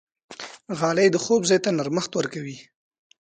[0.79, 2.57] غالۍ د خوب ځای ته نرمښت ورکوي.